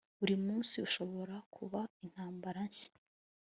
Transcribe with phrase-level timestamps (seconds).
[0.19, 2.89] buri munsi ushobora kuba intambara nshya